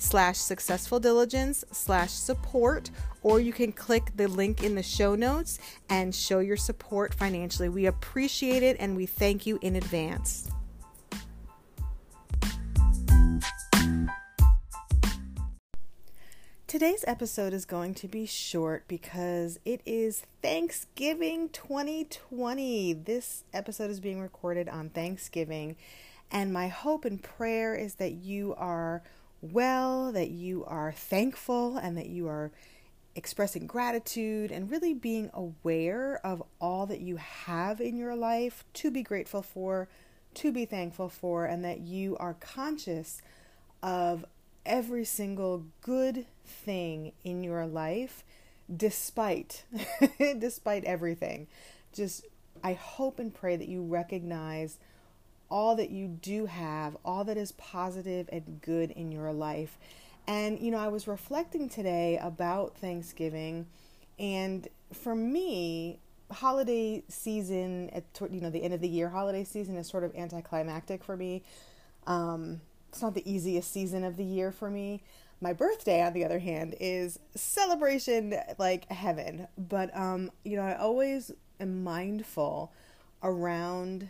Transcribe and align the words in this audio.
slash 0.00 0.38
successful 0.38 0.98
diligence 0.98 1.62
slash 1.72 2.10
support 2.10 2.90
or 3.22 3.38
you 3.38 3.52
can 3.52 3.70
click 3.70 4.10
the 4.16 4.26
link 4.26 4.64
in 4.64 4.74
the 4.74 4.82
show 4.82 5.14
notes 5.14 5.58
and 5.90 6.14
show 6.14 6.38
your 6.38 6.56
support 6.56 7.12
financially 7.12 7.68
we 7.68 7.84
appreciate 7.86 8.62
it 8.62 8.76
and 8.80 8.96
we 8.96 9.04
thank 9.04 9.46
you 9.46 9.58
in 9.62 9.76
advance 9.76 10.50
Today's 16.66 17.04
episode 17.04 17.52
is 17.52 17.64
going 17.64 17.94
to 17.94 18.06
be 18.06 18.26
short 18.26 18.84
because 18.86 19.58
it 19.64 19.80
is 19.84 20.22
Thanksgiving 20.40 21.48
2020. 21.48 22.92
This 22.92 23.42
episode 23.52 23.90
is 23.90 23.98
being 23.98 24.20
recorded 24.20 24.68
on 24.68 24.88
Thanksgiving, 24.88 25.74
and 26.30 26.52
my 26.52 26.68
hope 26.68 27.04
and 27.04 27.20
prayer 27.20 27.74
is 27.74 27.96
that 27.96 28.12
you 28.12 28.54
are 28.56 29.02
well, 29.40 30.12
that 30.12 30.30
you 30.30 30.64
are 30.66 30.92
thankful, 30.92 31.76
and 31.76 31.96
that 31.96 32.08
you 32.08 32.28
are 32.28 32.50
expressing 33.14 33.66
gratitude 33.66 34.52
and 34.52 34.70
really 34.70 34.94
being 34.94 35.30
aware 35.34 36.20
of 36.24 36.42
all 36.60 36.86
that 36.86 37.00
you 37.00 37.16
have 37.16 37.80
in 37.80 37.96
your 37.96 38.14
life 38.14 38.64
to 38.72 38.90
be 38.90 39.02
grateful 39.02 39.42
for, 39.42 39.88
to 40.34 40.52
be 40.52 40.64
thankful 40.64 41.08
for, 41.08 41.44
and 41.44 41.64
that 41.64 41.80
you 41.80 42.16
are 42.18 42.34
conscious 42.34 43.20
of 43.82 44.24
every 44.64 45.04
single 45.04 45.64
good 45.80 46.26
thing 46.44 47.12
in 47.24 47.42
your 47.42 47.66
life 47.66 48.22
despite 48.74 49.64
despite 50.38 50.84
everything. 50.84 51.46
Just 51.92 52.26
i 52.62 52.74
hope 52.74 53.18
and 53.18 53.32
pray 53.32 53.56
that 53.56 53.68
you 53.68 53.82
recognize 53.82 54.78
all 55.50 55.76
that 55.76 55.90
you 55.90 56.06
do 56.08 56.46
have, 56.46 56.96
all 57.04 57.24
that 57.24 57.36
is 57.36 57.52
positive 57.52 58.28
and 58.32 58.60
good 58.62 58.90
in 58.90 59.10
your 59.10 59.32
life. 59.32 59.78
And, 60.26 60.60
you 60.60 60.70
know, 60.70 60.78
I 60.78 60.88
was 60.88 61.08
reflecting 61.08 61.68
today 61.68 62.18
about 62.22 62.76
Thanksgiving, 62.76 63.66
and 64.18 64.68
for 64.92 65.14
me, 65.14 65.98
holiday 66.30 67.02
season 67.08 67.90
at 67.90 68.04
you 68.30 68.40
know 68.40 68.50
the 68.50 68.62
end 68.62 68.72
of 68.72 68.80
the 68.80 68.88
year 68.88 69.08
holiday 69.08 69.44
season 69.44 69.76
is 69.76 69.88
sort 69.88 70.04
of 70.04 70.14
anticlimactic 70.14 71.02
for 71.02 71.16
me. 71.16 71.42
Um, 72.06 72.60
it's 72.88 73.02
not 73.02 73.14
the 73.14 73.30
easiest 73.30 73.72
season 73.72 74.04
of 74.04 74.16
the 74.16 74.24
year 74.24 74.52
for 74.52 74.70
me. 74.70 75.02
My 75.40 75.52
birthday 75.52 76.02
on 76.02 76.12
the 76.12 76.24
other 76.24 76.38
hand 76.38 76.74
is 76.80 77.18
celebration 77.34 78.34
like 78.58 78.90
heaven. 78.90 79.48
But 79.56 79.96
um, 79.96 80.30
you 80.44 80.56
know 80.56 80.62
i 80.62 80.76
always 80.76 81.32
am 81.58 81.82
mindful 81.82 82.72
around 83.22 84.08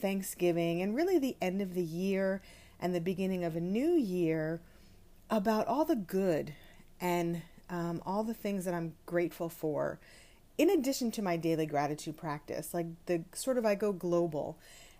Thanksgiving 0.00 0.82
and 0.82 0.94
really 0.94 1.18
the 1.18 1.36
end 1.40 1.60
of 1.60 1.74
the 1.74 1.82
year 1.82 2.42
and 2.80 2.94
the 2.94 3.00
beginning 3.00 3.44
of 3.44 3.56
a 3.56 3.60
new 3.60 3.92
year 3.92 4.60
about 5.30 5.66
all 5.66 5.84
the 5.84 5.96
good 5.96 6.54
and 7.00 7.42
um, 7.70 8.02
all 8.06 8.24
the 8.24 8.34
things 8.34 8.64
that 8.64 8.74
I'm 8.74 8.94
grateful 9.06 9.48
for, 9.48 9.98
in 10.56 10.70
addition 10.70 11.10
to 11.12 11.22
my 11.22 11.36
daily 11.36 11.66
gratitude 11.66 12.16
practice. 12.16 12.72
Like 12.72 12.86
the 13.06 13.24
sort 13.32 13.58
of 13.58 13.66
I 13.66 13.74
go 13.74 13.92
global 13.92 14.58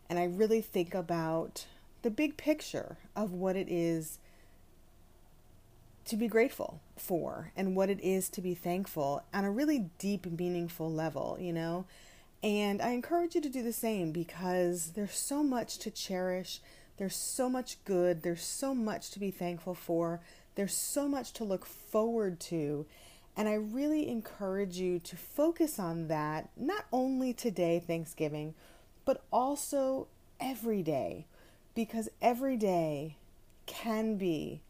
and 0.09 0.19
I 0.19 0.25
really 0.25 0.61
think 0.61 0.95
about 0.95 1.67
the 2.03 2.11
big 2.11 2.37
picture 2.37 2.99
of 3.17 3.33
what 3.33 3.57
it 3.57 3.69
is 3.69 4.19
to 6.07 6.17
be 6.17 6.29
grateful 6.29 6.81
for 6.97 7.53
and 7.55 7.77
what 7.77 7.91
it 7.91 8.01
is 8.03 8.31
to 8.31 8.41
be 8.41 8.55
thankful 8.55 9.23
on 9.35 9.45
a 9.45 9.51
really 9.51 9.91
deep, 9.99 10.27
meaningful 10.27 10.91
level, 10.91 11.37
you 11.39 11.53
know. 11.53 11.85
And 12.43 12.81
I 12.81 12.91
encourage 12.91 13.35
you 13.35 13.41
to 13.41 13.49
do 13.49 13.63
the 13.63 13.73
same 13.73 14.13
because 14.13 14.93
there's 14.95 15.15
so 15.15 15.43
much 15.43 15.79
to 15.79 15.91
cherish. 15.91 16.61
There's 16.97 17.17
so 17.17 17.49
much 17.49 17.83
good. 17.85 18.23
There's 18.23 18.43
so 18.43 18.75
much 18.75 19.11
to 19.11 19.19
be 19.19 19.31
thankful 19.31 19.75
for. 19.75 20.21
There's 20.55 20.75
so 20.75 21.09
much 21.09 21.33
to 21.35 21.45
look 21.45 21.65
forward 21.65 22.41
to. 22.41 22.87
And 23.37 23.49
I 23.49 23.55
really 23.55 24.09
encourage 24.09 24.79
you 24.79 24.99
to 25.01 25.17
focus 25.17 25.79
on 25.79 26.09
that, 26.09 26.51
not 26.57 26.87
only 26.93 27.33
today, 27.33 27.79
Thanksgiving, 27.85 28.55
but 29.05 29.23
also 29.33 30.09
every 30.41 30.83
day, 30.83 31.27
because 31.75 32.09
every 32.21 32.57
day 32.57 33.17
can 33.67 34.17
be 34.17 34.61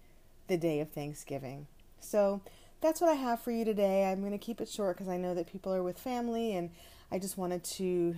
the 0.49 0.59
day 0.59 0.81
of 0.81 0.91
Thanksgiving. 0.91 1.67
So 2.01 2.43
that's 2.81 3.01
what 3.01 3.11
I 3.11 3.15
have 3.15 3.41
for 3.41 3.51
you 3.51 3.65
today. 3.65 4.05
I'm 4.05 4.21
going 4.21 4.33
to 4.33 4.39
keep 4.39 4.61
it 4.61 4.69
short 4.69 4.97
because 4.97 5.09
I 5.09 5.17
know 5.17 5.35
that 5.35 5.51
people 5.51 5.73
are 5.73 5.83
with 5.83 5.99
family 5.99 6.55
and 6.55 6.71
I 7.11 7.19
just 7.19 7.39
wanted 7.39 7.65
to 7.65 8.17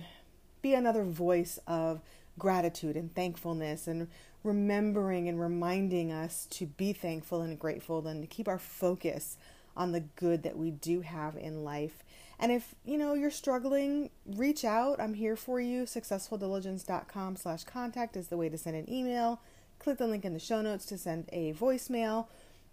be 0.61 0.73
another 0.73 1.03
voice 1.03 1.59
of 1.67 2.01
gratitude 2.37 2.95
and 2.95 3.13
thankfulness 3.13 3.87
and 3.87 4.07
remembering 4.43 5.27
and 5.29 5.39
reminding 5.39 6.11
us 6.11 6.47
to 6.51 6.65
be 6.65 6.93
thankful 6.93 7.41
and 7.41 7.59
grateful 7.59 8.05
and 8.07 8.21
to 8.21 8.27
keep 8.27 8.47
our 8.47 8.59
focus 8.59 9.37
on 9.77 9.91
the 9.91 9.99
good 9.99 10.43
that 10.43 10.57
we 10.57 10.71
do 10.71 11.01
have 11.01 11.35
in 11.37 11.63
life. 11.63 12.03
And 12.39 12.51
if, 12.51 12.73
you 12.83 12.97
know, 12.97 13.13
you're 13.13 13.31
struggling, 13.31 14.09
reach 14.25 14.65
out. 14.65 14.99
I'm 14.99 15.13
here 15.13 15.35
for 15.35 15.61
you. 15.61 15.83
Successfuldiligence.com 15.83 17.35
slash 17.35 17.63
contact 17.63 18.17
is 18.17 18.27
the 18.27 18.37
way 18.37 18.49
to 18.49 18.57
send 18.57 18.75
an 18.75 18.91
email. 18.91 19.39
Click 19.77 19.99
the 19.99 20.07
link 20.07 20.25
in 20.25 20.33
the 20.33 20.39
show 20.39 20.61
notes 20.61 20.85
to 20.87 20.97
send 20.97 21.29
a 21.31 21.53
voicemail. 21.53 22.27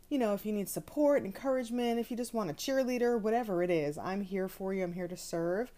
You 0.08 0.18
know, 0.18 0.32
if 0.32 0.46
you 0.46 0.52
need 0.52 0.70
support, 0.70 1.22
encouragement, 1.22 2.00
if 2.00 2.10
you 2.10 2.16
just 2.16 2.32
want 2.32 2.50
a 2.50 2.54
cheerleader, 2.54 3.20
whatever 3.20 3.62
it 3.62 3.70
is, 3.70 3.98
I'm 3.98 4.22
here 4.22 4.48
for 4.48 4.72
you. 4.72 4.82
I'm 4.82 4.94
here 4.94 5.08
to 5.08 5.16
serve. 5.18 5.70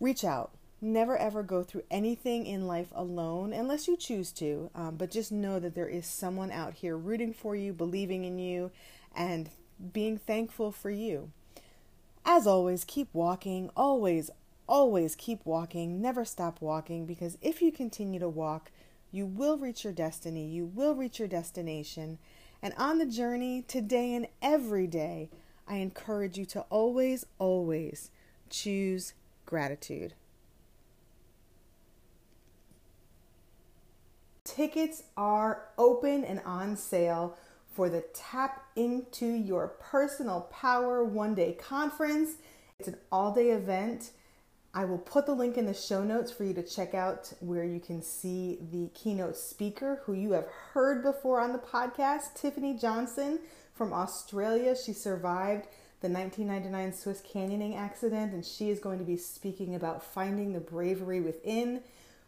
Reach 0.00 0.24
out. 0.24 0.50
Never 0.80 1.16
ever 1.16 1.42
go 1.42 1.62
through 1.62 1.84
anything 1.90 2.46
in 2.46 2.66
life 2.66 2.88
alone 2.94 3.52
unless 3.52 3.88
you 3.88 3.96
choose 3.96 4.32
to. 4.32 4.70
Um, 4.74 4.96
but 4.96 5.10
just 5.10 5.32
know 5.32 5.58
that 5.60 5.74
there 5.74 5.88
is 5.88 6.06
someone 6.06 6.50
out 6.50 6.74
here 6.74 6.96
rooting 6.96 7.32
for 7.32 7.56
you, 7.56 7.72
believing 7.72 8.24
in 8.24 8.38
you, 8.38 8.70
and 9.16 9.48
being 9.92 10.18
thankful 10.18 10.72
for 10.72 10.90
you. 10.90 11.30
As 12.24 12.46
always, 12.46 12.84
keep 12.84 13.08
walking, 13.12 13.70
always, 13.76 14.30
always 14.66 15.14
keep 15.14 15.40
walking, 15.44 16.00
never 16.00 16.24
stop 16.24 16.60
walking, 16.60 17.06
because 17.06 17.38
if 17.40 17.62
you 17.62 17.70
continue 17.70 18.20
to 18.20 18.28
walk, 18.28 18.70
you 19.10 19.26
will 19.26 19.56
reach 19.56 19.84
your 19.84 19.92
destiny, 19.92 20.46
you 20.46 20.66
will 20.66 20.94
reach 20.94 21.18
your 21.18 21.28
destination. 21.28 22.18
And 22.62 22.74
on 22.76 22.98
the 22.98 23.06
journey, 23.06 23.62
today 23.62 24.14
and 24.14 24.26
every 24.42 24.86
day, 24.86 25.30
I 25.68 25.76
encourage 25.76 26.36
you 26.38 26.46
to 26.46 26.62
always, 26.70 27.26
always 27.38 28.10
choose 28.50 29.12
gratitude. 29.46 30.14
Tickets 34.44 35.04
are 35.16 35.68
open 35.78 36.24
and 36.24 36.40
on 36.44 36.76
sale 36.76 37.36
for 37.74 37.88
the 37.88 38.04
Tap 38.14 38.64
Into 38.76 39.26
Your 39.26 39.68
Personal 39.80 40.42
Power 40.42 41.02
one 41.02 41.34
day 41.34 41.52
conference. 41.52 42.36
It's 42.78 42.88
an 42.88 42.96
all 43.10 43.34
day 43.34 43.50
event. 43.50 44.10
I 44.72 44.84
will 44.84 44.98
put 44.98 45.26
the 45.26 45.34
link 45.34 45.56
in 45.56 45.66
the 45.66 45.74
show 45.74 46.02
notes 46.02 46.32
for 46.32 46.44
you 46.44 46.52
to 46.54 46.62
check 46.62 46.94
out 46.94 47.32
where 47.40 47.64
you 47.64 47.78
can 47.80 48.02
see 48.02 48.58
the 48.72 48.90
keynote 48.92 49.36
speaker 49.36 50.02
who 50.04 50.14
you 50.14 50.32
have 50.32 50.46
heard 50.72 51.02
before 51.02 51.40
on 51.40 51.52
the 51.52 51.58
podcast, 51.58 52.34
Tiffany 52.34 52.76
Johnson 52.76 53.38
from 53.72 53.92
Australia. 53.92 54.74
She 54.76 54.92
survived 54.92 55.68
the 56.04 56.10
1999 56.10 56.92
Swiss 56.92 57.22
canyoning 57.22 57.78
accident 57.78 58.34
and 58.34 58.44
she 58.44 58.68
is 58.68 58.78
going 58.78 58.98
to 58.98 59.06
be 59.06 59.16
speaking 59.16 59.74
about 59.74 60.04
finding 60.04 60.52
the 60.52 60.60
bravery 60.60 61.18
within. 61.18 61.80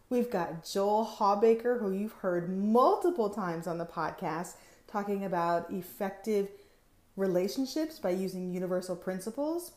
We've 0.08 0.30
got 0.30 0.64
Joel 0.64 1.04
Hawbaker, 1.04 1.78
who 1.78 1.92
you've 1.92 2.14
heard 2.14 2.48
multiple 2.48 3.28
times 3.28 3.66
on 3.66 3.76
the 3.76 3.84
podcast 3.84 4.54
talking 4.86 5.26
about 5.26 5.70
effective 5.70 6.48
relationships 7.18 7.98
by 7.98 8.10
using 8.12 8.50
universal 8.50 8.96
principles 8.96 9.72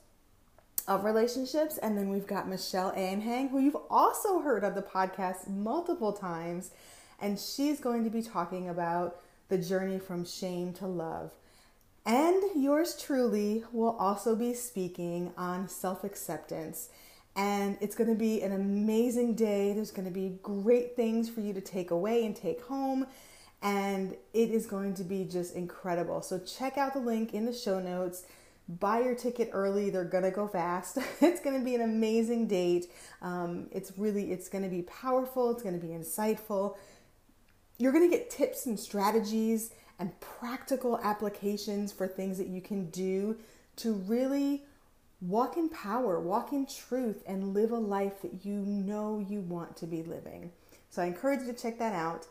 of 0.88 1.04
relationships. 1.04 1.78
And 1.78 1.98
then 1.98 2.08
we've 2.08 2.26
got 2.26 2.48
Michelle 2.48 2.94
Anhang, 2.94 3.50
who 3.50 3.60
you've 3.60 3.76
also 3.90 4.40
heard 4.40 4.64
of 4.64 4.76
the 4.76 4.82
podcast 4.82 5.50
multiple 5.50 6.14
times. 6.14 6.72
And 7.20 7.38
she's 7.38 7.82
going 7.82 8.06
to 8.06 8.10
be 8.10 8.22
talking 8.22 8.70
about 8.70 9.20
the 9.50 9.58
journey 9.58 10.00
from 10.00 10.24
shame 10.24 10.72
to 10.76 10.88
love. 10.88 11.32
And 12.10 12.42
yours 12.56 13.00
truly 13.00 13.64
will 13.72 13.96
also 14.00 14.36
be 14.36 14.56
speaking 14.56 15.32
on 15.38 15.70
self 15.70 16.04
acceptance. 16.04 16.90
And 17.36 17.78
it's 17.82 17.96
going 17.96 18.10
to 18.10 18.16
be 18.16 18.42
an 18.42 18.52
amazing 18.52 19.36
day. 19.36 19.74
There's 19.74 19.92
going 19.92 20.08
to 20.08 20.14
be 20.14 20.40
great 20.42 20.96
things 20.96 21.30
for 21.30 21.42
you 21.42 21.54
to 21.54 21.62
take 21.62 21.92
away 21.92 22.26
and 22.26 22.36
take 22.36 22.64
home 22.64 23.06
and 23.62 24.16
it 24.34 24.50
is 24.52 24.66
going 24.66 24.94
to 24.96 25.04
be 25.04 25.26
just 25.26 25.56
incredible. 25.56 26.22
So 26.22 26.40
check 26.40 26.78
out 26.78 26.94
the 26.94 27.00
link 27.00 27.34
in 27.34 27.46
the 27.46 27.54
show 27.54 27.80
notes. 27.80 28.24
Buy 28.68 29.02
your 29.02 29.16
ticket 29.16 29.50
early; 29.52 29.90
they're 29.90 30.04
gonna 30.04 30.32
go 30.32 30.48
fast. 30.48 30.98
it's 31.22 31.42
gonna 31.42 31.64
be 31.64 31.76
an 31.76 31.82
amazing 31.82 32.48
date. 32.48 32.92
Um, 33.22 33.68
it's 33.72 33.92
really, 33.98 34.32
it's 34.32 34.48
gonna 34.48 34.70
be 34.70 34.84
powerful. 34.84 35.52
It's 35.52 35.64
gonna 35.64 35.78
be 35.78 35.88
insightful. 35.88 36.78
You're 37.82 37.94
gonna 37.94 38.10
get 38.10 38.30
tips 38.30 38.66
and 38.66 38.78
strategies 38.78 39.72
and 40.00 40.12
practical 40.20 41.00
applications 41.02 41.94
for 41.94 42.08
things 42.08 42.38
that 42.38 42.48
you 42.48 42.60
can 42.60 42.90
do 42.90 43.38
to 43.78 43.94
really 43.94 44.64
walk 45.22 45.56
in 45.56 45.70
power, 45.70 46.20
walk 46.20 46.52
in 46.52 46.66
truth, 46.66 47.24
and 47.26 47.54
live 47.54 47.72
a 47.72 47.78
life 47.78 48.22
that 48.22 48.46
you 48.46 48.58
know 48.58 49.26
you 49.30 49.40
want 49.40 49.78
to 49.78 49.88
be 49.88 50.04
living. 50.04 50.52
So 50.90 51.02
I 51.02 51.06
encourage 51.06 51.40
you 51.40 51.54
to 51.54 51.54
check 51.54 51.80
that 51.80 51.94
out. 51.94 52.28